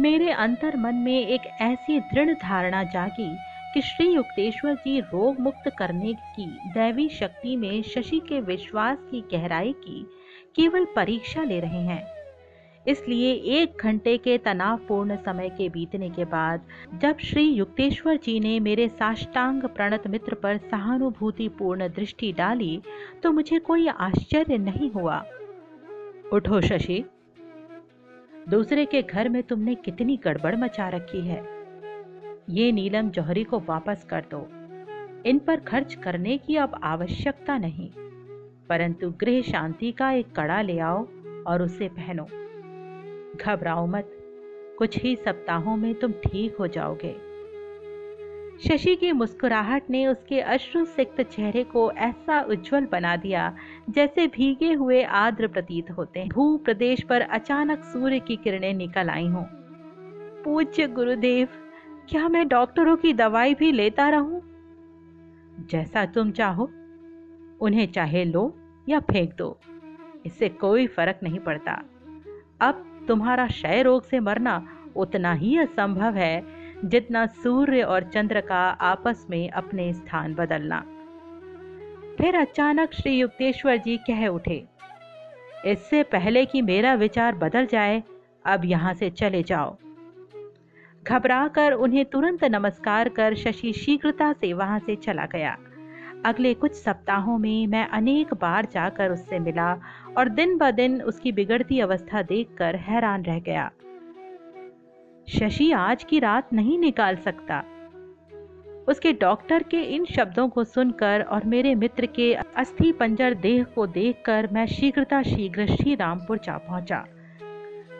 मेरे 0.00 0.30
अंतर 0.30 0.76
मन 0.76 0.94
में 0.94 1.26
एक 1.26 1.40
ऐसी 1.60 2.00
दृढ़ 2.00 2.34
धारणा 2.34 2.82
जागी 2.82 3.36
कि 3.74 3.80
श्री 3.80 4.08
युक्तेश्वर 4.08 4.74
जी 4.74 5.00
रोग 5.00 5.40
मुक्त 5.40 5.70
करने 5.78 6.12
की 6.12 6.46
दैवी 6.74 7.08
शक्ति 7.08 7.56
में 7.56 7.82
शशि 7.82 8.20
के 8.28 8.40
विश्वास 8.40 8.98
की 9.10 9.24
गहराई 9.32 9.72
की 9.72 10.06
केवल 10.56 10.86
परीक्षा 10.96 11.42
ले 11.42 11.60
रहे 11.60 11.82
हैं। 11.82 12.21
इसलिए 12.88 13.32
एक 13.32 13.76
घंटे 13.80 14.18
के 14.18 14.38
तनावपूर्ण 14.38 15.16
समय 15.16 15.48
के 15.48 15.68
बीतने 15.68 16.10
के 16.10 16.24
बाद, 16.24 16.62
जब 16.98 17.18
श्री 17.18 17.42
युक्तेश्वर 17.42 18.16
जी 18.16 18.40
ने 18.40 18.60
मेरे 18.60 18.88
साष्टांग 18.88 19.62
प्रणत 19.62 20.06
मित्र 20.06 20.34
पर 20.34 20.56
सहानुभूति 20.56 21.48
पूर्ण 21.48 21.88
दृष्टि 21.88 22.32
डाली 22.32 22.82
तो 23.22 23.32
मुझे 23.32 23.58
कोई 23.58 23.86
आश्चर्य 23.86 24.58
नहीं 24.58 24.90
हुआ। 24.90 25.24
उठो 26.32 26.60
शशि। 26.60 27.04
दूसरे 28.48 28.84
के 28.84 29.02
घर 29.02 29.28
में 29.28 29.42
तुमने 29.42 29.74
कितनी 29.74 30.16
गड़बड़ 30.16 30.56
मचा 30.56 30.88
रखी 30.88 31.20
है। 31.20 31.44
ये 32.50 32.72
नीलम 32.72 33.10
जौहरी 33.10 33.44
को 33.44 33.58
वापस 33.58 34.06
कर 34.10 34.24
दो। 34.34 34.48
इन 35.28 35.38
पर 35.38 35.56
खर्च 35.56 35.94
करने 35.94 36.38
की 36.38 36.56
अब 36.56 36.80
आवश्यकता 36.82 37.58
नहीं। 37.58 37.90
परंतु 38.68 39.10
गृह 39.10 39.42
शांति 39.42 39.92
का 39.92 40.12
एक 40.12 40.32
कड़ा 40.32 40.62
ले 40.62 40.78
आओ 40.78 41.08
और 41.46 41.62
उसे 41.62 41.88
पहनो। 41.88 42.26
घबराओ 43.36 43.86
मत। 43.86 44.18
कुछ 44.78 44.98
ही 44.98 45.16
सप्ताहों 45.16 45.76
में 45.76 45.94
तुम 45.94 46.12
ठीक 46.12 46.56
हो 46.56 46.66
जाओगे। 46.66 47.32
शशि 48.68 48.96
की 48.96 49.12
मुस्कुराहट 49.12 49.82
ने 49.90 50.06
उसके 50.06 50.40
अश्रु 50.40 50.84
सिक्त 50.84 51.22
चेहरे 51.22 51.64
को 51.64 51.92
ऐसा 51.92 52.40
उज्जवल 52.40 52.86
बना 52.86 53.16
दिया, 53.16 53.56
जैसे 53.90 54.26
भीगे 54.26 54.72
हुए 54.72 55.02
आद्र 55.02 55.48
प्रतीत 55.48 55.90
होते 55.90 56.24
भू 56.24 56.56
प्रदेश 56.56 57.02
पर 57.02 57.20
अचानक 57.20 57.84
सूर्य 57.84 58.18
की 58.18 58.36
किरणें 58.36 58.74
निकल 58.74 59.08
आई 59.08 59.26
हों। 59.26 59.44
पूज्य 60.44 60.86
गुरुदेव, 60.86 61.48
क्या 62.08 62.28
मैं 62.28 62.48
डॉक्टरों 62.48 62.96
की 62.96 63.12
दवाई 63.12 63.54
भी 63.54 63.72
लेता 63.72 64.08
रहूँ? 64.08 64.42
जैसा 65.70 66.06
तुम 66.06 66.30
चाहो। 66.30 66.70
उन्हें 67.60 67.92
चाहे 67.92 68.24
लो 68.24 68.56
या 68.88 69.00
फेंक 69.00 69.34
दो। 69.34 69.58
इससे 70.26 70.48
कोई 70.48 70.86
फ़र्क 70.86 71.20
नहीं 71.22 71.38
पड़ता। 71.38 71.82
अब 72.60 72.91
तुम्हारा 73.08 73.46
क्षय 73.46 73.82
रोग 73.82 74.04
से 74.04 74.20
मरना 74.20 74.62
उतना 74.96 75.32
ही 75.32 75.56
असंभव 75.58 76.14
है, 76.14 76.44
जितना 76.84 77.24
सूर्य 77.26 77.82
और 77.82 78.02
चंद्र 78.04 78.40
का 78.40 78.62
आपस 78.82 79.26
में 79.30 79.48
अपने 79.50 79.92
स्थान 79.92 80.34
बदलना। 80.34 80.80
फिर 82.18 82.36
अचानक 82.36 82.94
श्री 82.94 83.12
युक्तेश्वर 83.12 83.76
जी 83.76 83.96
कह 84.06 84.26
उठे, 84.26 84.64
इससे 85.66 86.02
पहले 86.02 86.44
कि 86.44 86.62
मेरा 86.62 86.94
विचार 86.94 87.34
बदल 87.34 87.66
जाए, 87.66 88.02
अब 88.44 88.64
यहाँ 88.64 88.94
से 88.94 89.10
चले 89.10 89.42
जाओ। 89.42 89.76
घबराकर 91.04 91.72
उन्हें 91.74 92.04
तुरंत 92.04 92.44
नमस्कार 92.44 93.08
कर 93.08 93.34
शशि 93.34 93.72
शीघ्रता 93.74 94.32
से 94.32 94.52
वहाँ 94.52 94.78
से 94.78 94.96
चला 94.96 95.26
गया। 95.26 95.56
अगले 96.24 96.54
कुछ 96.54 96.72
सप्ताहों 96.72 97.38
में 97.38 97.66
मैं 97.66 97.88
अनेक 97.88 98.34
बार 98.34 98.66
जाकर 98.72 99.10
उससे 99.10 99.38
मिला 99.38 99.72
और 100.18 100.28
दिन 100.28 100.58
ब 100.58 100.70
दिन 100.70 101.02
उसकी 101.02 101.32
बिगड़ती 101.32 101.80
अवस्था 101.80 102.22
देखकर 102.22 102.76
हैरान 102.76 103.22
रह 103.22 103.40
गया। 103.40 103.70
शशि 105.28 105.72
आज 105.72 106.04
की 106.04 106.18
रात 106.18 106.52
नहीं 106.52 106.78
निकाल 106.78 107.16
सकता। 107.16 107.64
उसके 108.88 109.12
डॉक्टर 109.12 109.62
के 109.62 109.80
इन 109.80 110.04
शब्दों 110.04 110.48
को 110.48 110.64
सुनकर 110.64 111.22
और 111.22 111.44
मेरे 111.44 111.74
मित्र 111.74 112.06
के 112.06 112.34
अस्थि 112.34 112.92
पंजर 112.92 113.34
देह 113.34 113.64
को 113.64 113.86
देखकर 113.86 114.48
मैं 114.52 114.66
शीघ्रता 114.66 115.22
शीघ्र 115.22 115.66
श्री 115.66 115.94
रामपुर 115.94 116.38
जा 116.38 116.58
पहुँचा। 116.58 117.04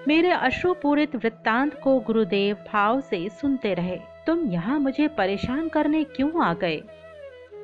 मेरे 0.09 0.31
अश्रुपूरित 0.31 1.17
वृत्तांत 1.17 1.81
को 1.85 2.01
गुरुदेव 2.01 2.57
भाव 2.73 3.01
से 3.01 3.29
सुनते 3.29 3.75
रहे। 3.75 4.01
तुम 4.27 4.51
यहाँ 4.51 4.79
मुझे 4.79 5.09
परेशान 5.09 5.69
करने 5.69 6.05
क्यों 6.05 6.45
आ 6.45 6.55
गए? 6.55 6.83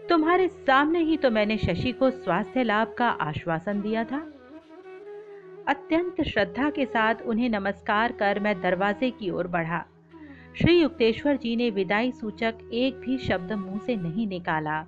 तुम्हारे 0.09 0.49
सामने 0.49 0.99
ही 0.99 1.17
तो 1.17 1.31
मैंने 1.31 1.57
शशि 1.57 1.93
को 1.93 2.11
स्वास्थ्य 2.11 2.62
लाभ 2.62 2.95
का 2.99 3.09
आश्वासन 3.09 3.81
दिया 3.81 4.05
था। 4.05 4.19
अत्यंत 5.69 6.21
श्रद्धा 6.23 6.71
के 6.71 6.87
साथ 6.87 7.15
उन्हें 7.27 7.49
नमस्कार 7.49 8.12
कर 8.12 8.41
मैं 8.41 8.61
दरवाजे 8.61 9.11
की 9.11 9.31
ओर 9.31 9.47
बढ़ा। 9.47 9.85
श्री 10.59 10.81
युक्तेश्वर 10.81 11.37
जी 11.37 11.57
ने 11.57 11.71
विदाई 11.71 12.12
सूचक 12.12 12.55
एक 12.73 12.95
भी 12.95 13.19
शब्द 13.19 13.53
मुँह 13.53 13.79
से 13.79 13.97
नहीं 13.97 14.27
निकाला, 14.27 14.81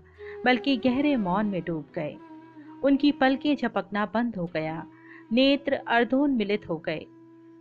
बल्कि 0.45 0.77
गहरे 0.77 1.17
मौन 1.17 1.47
में 1.47 1.62
डूब 1.67 1.85
गए। 1.95 2.17
उनकी 2.85 3.12
पलकें 3.12 3.57
झपकना 3.57 4.05
बंद 4.15 4.37
हो 4.37 4.50
गया, 4.55 4.87
नेत्र 5.33 5.81
अर्धोन्मिलित 5.89 6.69
हो 6.69 6.77
गए। 6.77 7.05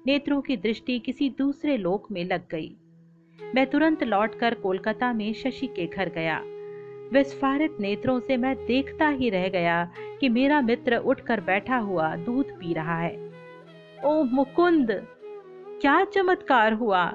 नेत्रों 0.07 0.41
की 0.41 0.57
दृष्टि 0.57 0.99
किसी 0.99 1.29
दूसरे 1.29 1.77
लोक 1.77 2.11
में 2.11 2.23
लग 2.25 2.47
गई। 2.49 2.75
मैं 3.55 3.67
तुरंत 3.67 4.03
लौटकर 4.03 4.53
कोलकाता 4.53 5.11
में 5.13 5.33
शशि 5.33 5.67
के 5.67 5.85
घर 5.85 6.09
गया। 6.09 6.41
विस्फारित 7.13 7.77
नेत्रों 7.79 8.19
से 8.19 8.37
मैं 8.37 8.55
देखता 8.65 9.07
ही 9.07 9.29
रह 9.29 9.47
गया 9.47 9.83
कि 10.19 10.29
मेरा 10.29 10.61
मित्र 10.61 10.97
उठकर 10.97 11.41
बैठा 11.41 11.77
हुआ 11.77 12.15
दूध 12.15 12.45
पी 12.45 12.73
रहा 12.73 12.99
है। 12.99 13.29
ओ 14.05 14.23
मुकुंद, 14.23 14.91
क्या 15.81 16.03
चमत्कार 16.05 16.73
हुआ? 16.73 17.13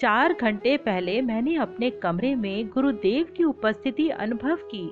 चार 0.00 0.32
घंटे 0.32 0.76
पहले 0.76 1.20
मैंने 1.22 1.56
अपने 1.56 1.90
कमरे 1.90 2.34
में 2.34 2.68
गुरुदेव 2.68 3.26
की 3.36 3.44
उपस्थिति 3.44 4.08
अनुभव 4.08 4.56
की 4.74 4.88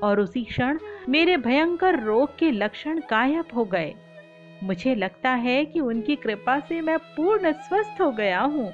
और 0.00 0.20
उसी 0.20 0.44
क्षण 0.44 0.78
मेरे 1.08 1.36
भयंकर 1.36 2.00
रोग 2.00 2.38
के 2.38 2.50
लक्षण 2.50 2.98
गायब 2.98 3.44
हो 3.56 3.64
गए। 3.64 3.94
मुझे 4.62 4.94
लगता 4.94 5.30
है 5.30 5.64
कि 5.64 5.80
उनकी 5.80 6.16
कृपा 6.16 6.58
से 6.60 6.80
मैं 6.80 6.98
पूर्ण 6.98 7.52
स्वस्थ 7.52 8.00
हो 8.00 8.10
गया 8.12 8.40
हूँ। 8.40 8.72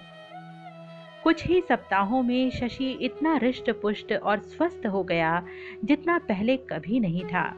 कुछ 1.29 1.47
ही 1.47 1.61
सप्ताहों 1.61 2.23
में 2.23 2.51
शशि 2.51 2.99
इतना 3.03 3.37
रिष्ट 3.37 3.71
पुष्ट 3.71 4.13
और 4.13 4.39
स्वस्थ 4.39 4.87
हो 4.87 5.05
गया, 5.05 5.47
जितना 5.85 6.19
पहले 6.19 6.57
कभी 6.57 7.01
नहीं 7.01 7.25
था। 7.25 7.57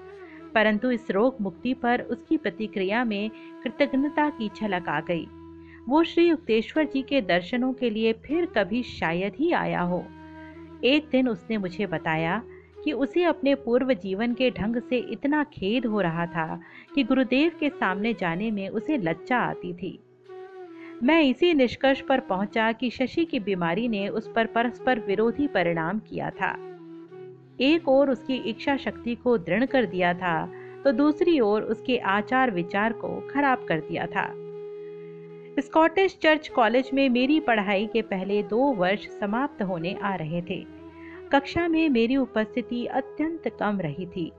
परंतु 0.55 0.91
इस 0.91 1.11
रोग 1.11 1.37
मुक्ति 1.41 1.75
पर 1.75 2.03
उसकी 2.03 2.37
प्रतिक्रिया 2.37 3.05
में 3.05 3.31
कृतज्ञता 3.65 4.31
की 4.31 4.49
झलक 4.49 4.89
आ 4.89 5.01
गई। 5.01 5.27
वो 5.89 6.05
श्री 6.05 6.29
युक्तेश्वर 6.29 6.85
जी 6.85 7.03
के 7.03 7.21
दर्शनों 7.21 7.73
के 7.73 7.91
लिए 7.91 8.13
फिर 8.13 8.47
कभी 8.47 8.83
शायद 8.83 9.33
ही 9.37 9.53
आया 9.53 9.81
हो। 9.81 10.05
एक 10.85 11.09
दिन 11.13 11.29
उसने 11.29 11.57
मुझे 11.57 11.87
बताया 11.87 12.43
कि 12.85 12.93
उसे 12.93 13.25
अपने 13.25 13.55
पूर्व 13.55 13.93
जीवन 13.93 14.35
के 14.35 14.51
ढंग 14.51 14.77
से 14.77 14.99
इतना 14.99 15.45
खेद 15.45 15.87
हो 15.87 16.01
रहा 16.01 16.27
था 16.27 16.61
कि 16.95 17.05
गुरुदेव 17.05 17.53
के 17.61 17.69
सामने 17.69 18.15
जाने 18.15 18.51
में 18.51 18.69
उसे 18.69 18.97
लज्जा 18.97 19.39
आती 19.39 19.75
थी। 19.75 19.99
मैं 21.01 21.21
इसी 21.23 21.53
निष्कर्ष 21.55 22.01
पर 22.01 22.21
पहुँचा 22.21 22.71
कि 22.73 22.91
शशि 22.91 23.25
की 23.25 23.39
बीमारी 23.41 23.87
ने 23.89 24.09
उस 24.09 24.31
पर 24.35 24.47
परस्पर 24.47 24.99
विरोधी 24.99 25.47
परिणाम 25.47 25.99
किया 25.99 26.31
था। 26.31 26.51
एक 27.61 27.89
ओर 27.89 28.11
उसकी 28.11 28.37
इच्छा 28.51 28.77
शक्ति 28.77 29.15
को 29.15 29.37
दृढ़ 29.39 29.65
कर 29.65 29.87
दिया 29.87 30.13
था 30.15 30.35
तो 30.85 30.93
दूसरी 30.93 31.39
ओर 31.41 31.63
उसके 31.63 31.97
आचार 31.99 32.51
विचार 32.51 32.93
को 32.93 33.09
खराब 33.31 33.65
कर 33.69 33.81
दिया 33.81 34.07
था। 34.07 34.27
स्कॉटिश 35.61 36.19
चर्च 36.23 36.49
कॉलेज 36.49 36.91
में 36.95 37.09
मेरी 37.09 37.41
पढ़ाई 37.41 37.87
के 37.87 38.03
पहले 38.03 38.43
दो 38.43 38.73
वर्ष 38.75 39.09
समाप्त 39.21 39.63
होने 39.63 39.97
आ 40.03 40.15
रहे 40.15 40.43
थे। 40.43 40.65
कक्षा 41.33 41.67
में 41.69 41.89
मेरी 41.89 42.17
उपस्थिति 42.17 42.85
अत्यंत 42.87 43.49
कम 43.61 43.81
रही 43.81 44.07
थी। 44.07 44.31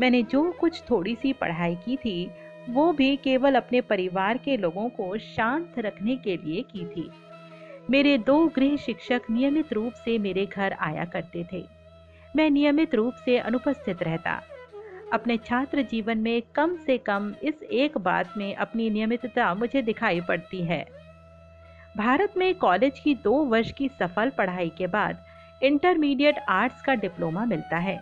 मैंने 0.00 0.22
जो 0.22 0.50
कुछ 0.52 0.82
थोड़ी 0.90 1.14
सी 1.14 1.32
पढ़ाई 1.32 1.74
की 1.74 1.96
थी 1.96 2.30
वो 2.68 2.92
भी 2.92 3.16
केवल 3.16 3.54
अपने 3.54 3.80
परिवार 3.80 4.38
के 4.38 4.56
लोगों 4.56 4.88
को 4.88 5.16
शांत 5.18 5.78
रखने 5.78 6.16
के 6.16 6.36
लिए 6.36 6.62
की 6.62 6.84
थी। 6.86 7.10
मेरे 7.90 8.18
दो 8.18 8.46
गृह 8.46 8.76
शिक्षक 8.76 9.22
नियमित 9.30 9.72
रूप 9.72 9.92
से 9.92 10.18
मेरे 10.18 10.46
घर 10.46 10.72
आया 10.72 11.04
करते 11.04 11.46
थे। 11.52 11.64
मैं 12.36 12.50
नियमित 12.50 12.94
रूप 12.94 13.14
से 13.14 13.38
अनुपस्थित 13.38 14.02
रहता। 14.02 14.40
अपने 15.12 15.36
छात्र 15.36 15.82
जीवन 15.82 16.18
में 16.18 16.42
कम 16.54 16.76
से 16.76 16.98
कम 16.98 17.34
इस 17.42 17.62
एक 17.62 17.98
बात 17.98 18.36
में 18.36 18.54
अपनी 18.54 18.90
नियमितता 18.90 19.54
मुझे 19.54 19.82
दिखाई 19.82 20.20
पड़ती 20.20 20.62
है। 20.62 20.84
भारत 21.96 22.34
में 22.36 22.54
कॉलेज 22.54 22.98
की 22.98 23.14
दो 23.14 23.34
वर्ष 23.44 23.72
की 23.72 23.88
सफल 23.88 24.30
पढ़ाई 24.30 24.68
के 24.68 24.86
बाद 24.86 25.24
इंटरमीडिएट 25.62 26.38
आर्ट्स 26.38 26.82
का 26.82 26.94
डिप्लोमा 26.94 27.44
मिलता 27.44 27.76
है। 27.76 27.98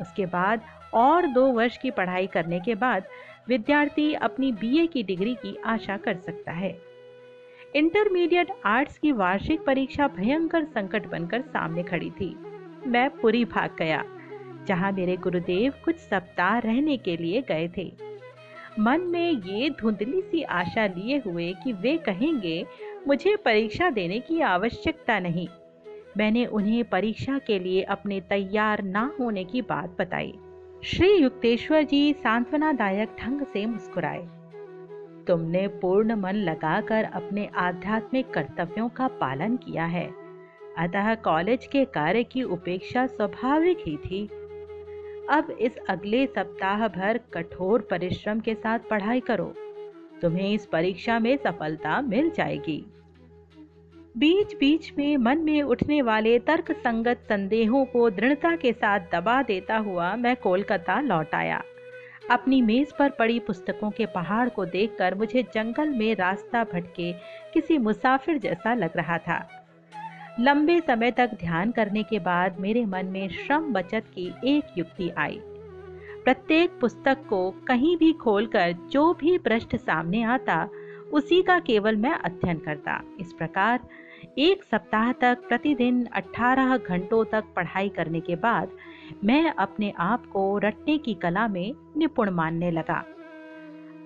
उसके 0.00 0.26
बाद 0.26 0.60
और 0.94 1.26
दो 1.26 1.46
वर्ष 1.46 1.76
की 1.76 1.90
पढ़ाई 1.90 2.26
करने 2.26 2.60
के 2.60 2.74
बाद 2.74 3.04
विद्यार्थी 3.48 4.12
अपनी 4.14 4.52
बीए 4.52 4.86
की 4.86 5.02
डिग्री 5.02 5.34
की 5.34 5.56
आशा 5.64 5.96
कर 5.96 6.16
सकता 6.16 6.52
है। 6.52 6.78
इंटरमीडिएट 7.74 8.50
आर्ट्स 8.64 8.98
की 8.98 9.12
वार्षिक 9.12 9.60
परीक्षा 9.60 10.08
भयंकर 10.08 10.64
संकट 10.64 11.06
बनकर 11.06 11.40
सामने 11.40 11.82
खड़ी 11.82 12.10
थी। 12.10 12.36
मैं 12.86 13.10
पूरी 13.10 13.44
भाग 13.44 13.76
गया, 13.78 14.04
जहाँ 14.66 14.92
मेरे 14.92 15.16
गुरुदेव 15.16 15.72
कुछ 15.84 15.96
सप्ताह 15.96 16.58
रहने 16.58 16.96
के 16.96 17.16
लिए 17.16 17.42
गए 17.42 17.68
थे। 17.76 17.92
मन 18.80 19.00
में 19.00 19.32
ये 19.32 19.70
धुंधली 19.70 20.20
सी 20.20 20.42
आशा 20.42 20.86
लिए 20.86 21.18
हुए 21.18 21.52
कि 21.64 21.72
वे 21.72 21.96
कहेंगे, 21.98 22.66
मुझे 23.08 23.36
परीक्षा 23.36 23.90
देने 23.90 24.20
की 24.20 24.40
आवश्यकता 24.40 25.18
नहीं। 25.18 25.48
मैंने 26.16 26.46
उन्हें 26.46 26.84
परीक्षा 26.84 27.38
के 27.38 27.58
लिए 27.58 27.82
अपने 27.82 28.20
तैयार 28.20 28.82
ना 28.82 29.14
होने 29.20 29.44
की 29.44 29.62
बात 29.62 29.96
बताई। 30.00 30.32
श्री 30.84 31.08
युक्तेश्वर 31.14 31.82
जी 31.82 32.12
सांत्वनादायक 32.12 33.08
ढंग 33.20 33.40
से 33.42 33.66
मुस्कुराए। 33.66 34.20
तुमने 35.26 35.68
पूर्ण 35.68 36.14
मन 36.14 36.34
लगाकर 36.34 37.04
अपने 37.04 37.50
आध्यात्मिक 37.54 38.30
कर्तव्यों 38.30 38.88
का 38.88 39.08
पालन 39.08 39.56
किया 39.56 39.84
है। 39.84 40.10
अतः 40.78 41.14
कॉलेज 41.14 41.66
के 41.66 41.84
कार्य 41.84 42.24
की 42.24 42.42
उपेक्षा 42.42 43.06
स्वाभाविक 43.06 43.78
ही 43.80 43.96
थी। 43.96 44.26
अब 45.30 45.50
इस 45.60 45.76
अगले 45.76 46.26
सप्ताह 46.26 46.88
भर 46.88 47.20
कठोर 47.34 47.80
परिश्रम 47.80 48.40
के 48.40 48.54
साथ 48.54 48.78
पढ़ाई 48.90 49.20
करो। 49.20 49.54
तुम्हें 50.22 50.52
इस 50.52 50.66
परीक्षा 50.66 51.18
में 51.18 51.36
सफलता 51.36 52.00
मिल 52.00 52.30
जाएगी। 52.30 52.84
बीच 54.16 54.54
बीच 54.54 54.92
में 54.98 55.16
मन 55.16 55.38
में 55.38 55.62
उठने 55.62 56.02
वाले 56.02 56.38
तर्क 56.38 56.72
संगत 56.72 57.18
संदेहों 57.28 57.84
को 57.84 58.10
दृढ़ता 58.10 58.56
के 58.56 58.72
साथ 58.72 59.00
दबा 59.00 59.42
देता 59.42 59.76
हुआ 59.76 60.16
मैं 60.16 60.36
कोलकाता 60.36 61.00
लौट 61.00 61.34
आया। 61.34 61.62
अपनी 62.30 62.62
मेज 62.62 62.92
पर 62.98 63.10
पड़ी 63.10 63.38
पुस्तकों 63.38 63.90
के 63.90 64.06
पहाड़ 64.06 64.48
को 64.48 64.64
देखकर 64.64 65.14
मुझे 65.14 65.42
जंगल 65.42 65.88
में 65.88 66.14
रास्ता 66.14 66.64
भटके 66.64 67.12
किसी 67.54 67.78
मुसाफिर 67.78 68.38
जैसा 68.38 68.74
लग 68.74 68.96
रहा 68.96 69.18
था। 69.18 69.48
लंबे 70.40 70.80
समय 70.80 71.10
तक 71.10 71.30
ध्यान 71.34 71.70
करने 71.70 72.02
के 72.02 72.18
बाद 72.18 72.60
मेरे 72.60 72.84
मन 72.84 73.06
में 73.06 73.28
श्रम 73.28 73.72
बचत 73.72 74.04
की 74.14 74.34
एक 74.44 74.78
युक्ति 74.78 75.10
आई। 75.18 75.40
प्रत्येक 76.24 76.70
पुस्तक 76.80 77.18
को 77.28 77.50
कहीं 77.50 77.96
भी 77.96 78.12
खोलकर 78.12 78.72
जो 78.72 79.14
भी 79.14 79.38
पृष्ठ 79.38 79.76
सामने 79.76 80.22
आता, 80.22 80.68
उसी 81.12 81.42
का 81.42 81.58
केवल 81.58 81.96
मैं 81.96 82.12
अध्ययन 82.12 82.58
करता। 82.58 83.02
इस 83.20 83.32
प्रकार 83.32 83.80
एक 84.38 84.64
सप्ताह 84.64 85.12
तक, 85.12 85.38
प्रतिदिन 85.48 86.06
18 86.06 86.76
घंटों 86.76 87.24
तक 87.24 87.44
पढ़ाई 87.56 87.88
करने 87.88 88.20
के 88.20 88.36
बाद, 88.36 88.70
मैं 89.24 89.50
अपने 89.50 89.92
आप 89.98 90.26
को 90.26 90.58
रटने 90.58 90.98
की 90.98 91.14
कला 91.14 91.48
में 91.48 91.74
निपुण 91.96 92.30
मानने 92.30 92.70
लगा। 92.70 93.04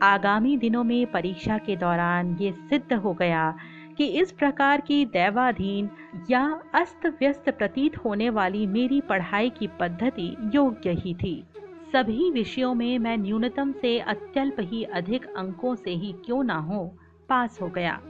आगामी 0.02 0.56
दिनों 0.56 0.84
में 0.84 1.06
परीक्षा 1.06 1.58
के 1.58 1.76
दौरान 1.76 2.36
ये 2.40 2.52
सिद्ध 2.52 2.92
हो 2.92 3.14
गया 3.14 3.56
कि 3.98 4.06
इस 4.06 4.32
प्रकार 4.32 4.80
की 4.80 5.04
दैवाधीन 5.04 5.90
या 6.30 6.60
अस्त 6.74 7.06
व्यस्त 7.06 7.50
प्रतीत 7.50 7.96
होने 7.96 8.30
वाली 8.30 8.66
मेरी 8.66 9.00
पढ़ाई 9.00 9.50
की 9.50 9.66
पद्धति 9.66 10.36
योग्य 10.54 10.90
ही 10.90 11.14
थी। 11.14 11.44
सभी 11.92 12.30
विषयों 12.30 12.74
में 12.74 12.98
मैं 12.98 13.16
न्यूनतम 13.16 13.72
से 13.72 13.98
अत्यल्प 13.98 14.56
ही 14.60 14.84
अधिक 14.84 15.26
अंकों 15.36 15.74
से 15.74 15.90
ही 15.90 16.12
क्यों 16.12 16.44
ना 16.44 16.58
हो, 16.58 16.96
पास 17.28 17.58
हो 17.62 17.68
गया। 17.68 18.00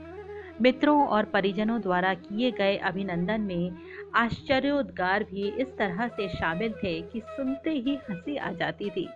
मित्रों 0.61 1.07
और 1.07 1.25
परिजनों 1.25 1.81
द्वारा 1.81 2.13
किए 2.13 2.51
गए 2.51 2.75
अभिनंदन 2.77 3.41
में 3.41 3.71
आश्चर्योद्गार 4.15 5.23
भी 5.23 5.47
इस 5.51 5.67
तरह 5.77 6.07
से 6.07 6.27
शामिल 6.29 6.73
थे 6.73 6.99
कि 7.01 7.21
सुनते 7.27 7.69
ही 7.69 7.97
हँसी 8.09 8.35
आ 8.37 8.51
जाती 8.51 8.89
थी। 8.89 9.07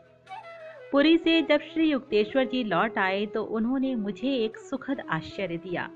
पुरी 0.92 1.18
से 1.18 1.42
जब 1.42 1.62
श्री 1.64 1.90
युक्तेश्वर 1.92 2.46
जी 2.46 2.64
लौट 2.64 2.98
आए 2.98 3.26
तो 3.26 3.44
उन्होंने 3.44 3.94
मुझे 3.96 4.34
एक 4.36 4.58
सुखद 4.60 5.04
आश्चर्य 5.10 5.58
दिया। 5.58 5.90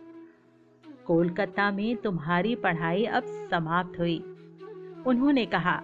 कोलकाता 1.06 1.72
में 1.72 1.96
तुम्हारी 1.96 2.56
पढ़ाई 2.56 3.04
अब 3.06 3.24
समाप्त 3.52 4.00
हुई। 4.00 4.18
उन्होंने 5.08 5.46
कहा, 5.46 5.76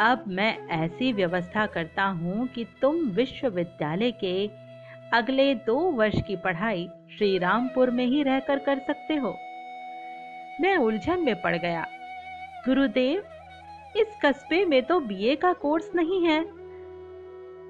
अब 0.00 0.24
मैं 0.28 0.68
ऐसी 0.68 1.12
व्यवस्था 1.12 1.66
करता 1.66 2.04
हूँ 2.04 2.46
कि 2.46 2.64
तुम 2.82 2.96
विश्वविद्यालय 3.10 4.10
के 4.24 4.46
अगले 5.12 5.54
दो 5.54 5.78
वर्ष 5.92 6.20
की 6.22 6.36
पढ़ाई 6.36 6.88
श्री 7.10 7.38
रामपुर 7.38 7.90
में 7.90 8.04
ही 8.06 8.22
रहकर 8.22 8.58
कर 8.58 8.78
सकते 8.78 9.14
हो। 9.14 9.30
मैं 10.60 10.76
उलझन 10.76 11.20
में 11.20 11.40
पड़ 11.42 11.56
गया। 11.56 11.84
गुरुदेव, 12.66 13.22
इस 13.96 14.18
कस्बे 14.24 14.64
में 14.64 14.82
तो 14.82 15.00
बीए 15.00 15.36
का 15.36 15.52
कोर्स 15.52 15.90
नहीं 15.94 16.24
है। 16.24 16.40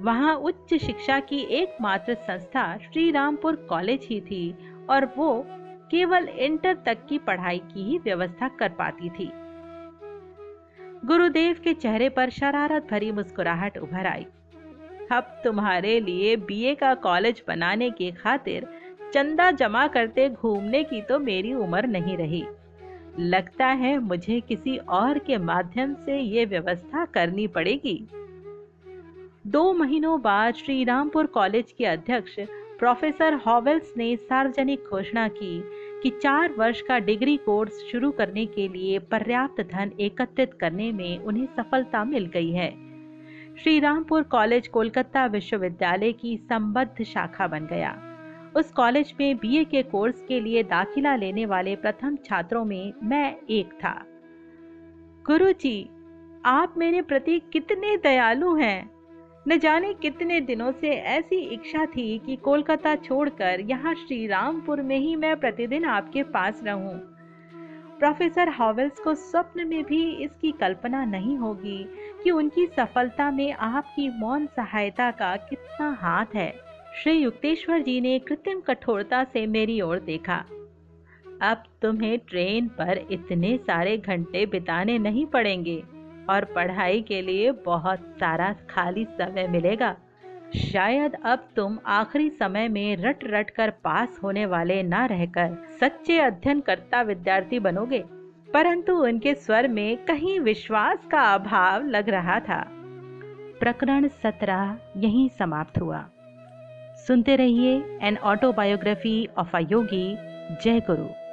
वहाँ 0.01 0.35
उच्च 0.35 0.75
शिक्षा 0.75 1.21
की 1.21 1.41
एकमात्र 1.51 2.15
संस्था 2.15 2.79
श्री 2.79 3.11
रामपुर 3.11 3.57
कॉलेज 3.57 4.07
ही 4.11 4.21
थी 4.21 4.55
और 4.91 5.05
वो 5.17 5.47
केवल 5.91 6.29
इंटर 6.29 6.75
तक 6.87 7.07
की 7.09 7.19
पढ़ाई 7.19 7.59
की 7.59 7.83
ही 7.83 7.99
व्यवस्था 7.99 8.49
कर 8.49 8.69
पाती 8.69 9.09
थी। 9.09 9.31
गुरुदेव 11.07 11.61
के 11.65 11.75
चेहरे 11.75 12.09
पर 12.09 12.31
शरारत 12.31 12.89
भरी 12.91 13.13
मुस्कुराहट 13.13 13.79
उभर 13.79 14.07
आई। 14.07 14.27
अब 15.13 15.41
तुम्हारे 15.45 16.01
लिए 16.01 16.37
बीए 16.37 16.75
का 16.75 16.95
कॉलेज 16.95 17.43
बनाने 17.49 17.91
की 17.91 18.11
खातिर 18.13 18.67
चंदा 19.15 19.51
जमा 19.51 19.87
करते 19.87 20.29
घूमने 20.29 20.83
की 20.85 21.01
तो 21.03 21.19
मेरी 21.19 21.53
उम्र 21.55 21.87
नहीं 21.87 22.17
रही। 22.17 22.45
लगता 23.19 23.67
है 23.67 23.99
मुझे 23.99 24.41
किसी 24.41 24.77
और 24.77 25.19
के 25.19 25.37
माध्यम 25.39 25.95
से 25.95 26.19
ये 26.19 26.45
व्यवस्था 26.45 27.05
करनी 27.05 27.47
पड़ेगी। 27.47 28.07
दो 29.47 29.73
महीनों 29.73 30.21
बाद 30.21 30.55
श्री 30.55 30.85
रामपुर 30.85 31.27
कॉलेज 31.27 31.73
के 31.73 31.85
अध्यक्ष 31.85 32.35
प्रोफेसर 32.79 33.35
हॉवेल्स 33.47 33.93
ने 33.97 34.15
सार्वजनिक 34.17 34.89
घोषणा 34.91 35.29
की 35.29 35.61
कि 36.03 36.11
चार 36.23 36.53
वर्ष 36.53 36.81
का 36.81 36.99
डिग्री 36.99 37.37
कोर्स 37.37 37.79
शुरू 37.93 38.11
करने 38.11 38.45
के 38.47 38.67
लिए 38.69 38.99
पर्याप्त 38.99 39.61
धन 39.61 39.93
एकत्रित 40.01 40.55
करने 40.61 40.91
में 40.93 41.19
उन्हें 41.19 41.47
सफलता 41.57 42.05
मिल 42.05 42.27
गई 42.27 42.51
है। 42.51 42.71
श्री 43.57 43.79
रामपुर 43.81 44.23
कॉलेज 44.23 44.69
कोलकाता 44.69 45.27
विश्वविद्यालय 45.27 46.13
की 46.13 46.37
संबद्ध 46.37 47.05
शाखा 47.05 47.47
बन 47.47 47.67
गया। 47.67 47.95
उस 48.57 48.71
कॉलेज 48.73 49.15
में 49.21 49.37
बीए 49.37 49.65
के 49.65 49.83
कोर्स 49.83 50.23
के 50.29 50.41
लिए 50.41 50.63
दाखिला 50.63 51.17
लेने 51.17 51.47
वाले 51.47 51.77
प्रथम 51.77 52.17
छात्रों 52.17 52.65
में 52.65 52.93
मैं 53.03 53.37
एक 53.51 53.73
था। 53.73 54.05
गुरुजी, 55.27 55.91
आप 56.45 56.75
मेरे 56.79 57.03
प्रति 57.03 57.39
कितने 57.53 57.97
दयालु 57.97 58.55
हैं। 58.57 58.91
न 59.49 59.59
जाने 59.59 59.95
कितने 59.95 60.41
दिनों 60.41 60.73
से 60.73 60.91
ऐसी 60.91 61.37
इच्छा 61.37 61.87
थी 61.87 62.19
कि 62.19 62.37
कोलकाता 62.37 62.95
छोड़कर 62.95 63.61
यहाँ 63.61 63.95
श्री 63.95 64.27
रामपुर 64.27 64.83
में 64.83 64.99
ही 64.99 65.17
मैं 65.17 65.37
प्रतिदिन 65.37 65.85
आपके 65.85 66.23
पास 66.23 66.61
रहूँ। 66.65 66.99
प्रोफेसर 67.99 68.49
हॉवेल्स 68.49 69.01
को 69.01 69.15
स्वप्न 69.15 69.67
में 69.69 69.85
भी 69.85 70.05
इसकी 70.25 70.53
कल्पना 70.53 71.05
नहीं 71.05 71.37
होगी 71.39 71.89
कि 72.25 72.31
उनकी 72.31 72.67
सफलता 72.67 73.31
में 73.31 73.53
आपकी 73.53 74.09
मौन 74.21 74.47
सहायता 74.47 75.11
का 75.11 75.37
कितना 75.37 75.99
हाथ 76.01 76.35
है। 76.35 76.66
श्री 76.97 77.13
युक्तेश्वर 77.13 77.83
जी 77.83 78.01
ने 78.01 78.19
कृत्रिम 78.19 78.61
कठोरता 78.61 79.23
से 79.25 79.45
मेरी 79.47 79.81
ओर 79.81 79.99
देखा। 79.99 80.37
अब 81.43 81.63
तुम्हें 81.83 82.19
ट्रेन 82.19 82.69
पर 82.69 82.99
इतने 83.11 83.57
सारे 83.57 83.97
घंटे 83.99 84.45
बिताने 84.47 84.97
नहीं 84.99 85.25
पड़ेंगे 85.27 85.77
और 86.31 86.45
पढ़ाई 86.55 87.03
के 87.03 87.21
लिए 87.23 87.51
बहुत 87.67 88.07
सारा 88.21 88.53
खाली 88.71 89.05
समय 89.11 89.47
मिलेगा। 89.49 89.95
शायद 90.57 91.17
अब 91.25 91.47
तुम 91.57 91.79
आखिरी 91.89 92.31
समय 92.31 92.69
में 92.69 92.97
रट 92.97 93.25
रट 93.25 93.51
कर 93.51 93.71
पास 93.85 94.19
होने 94.23 94.47
वाले 94.47 94.83
ना 94.83 95.05
रहकर 95.07 95.57
सच्चे 95.81 96.19
अध्ययन 96.21 96.61
करता 96.61 97.03
विद्यार्थी 97.03 97.59
बनोगे, 97.61 98.03
परंतु 98.55 98.97
उनके 99.03 99.35
स्वर 99.35 99.69
में 99.69 99.97
कहीं 100.07 100.39
विश्वास 100.41 101.07
का 101.11 101.33
अभाव 101.35 101.87
लग 101.87 102.09
रहा 102.09 102.41
था। 102.41 102.65
प्रकरण 103.61 104.09
सत्रह 104.09 104.77
यहीं 104.97 105.29
समाप्त 105.29 105.81
हुआ। 105.81 106.05
सुनते 107.07 107.37
रहिए 107.37 107.73
an 108.03 108.17
autobiography 108.25 109.29
of 109.39 109.57
a 109.57 109.61
yogi 109.73 110.07
जय 110.63 110.81
गुरु। 110.81 111.26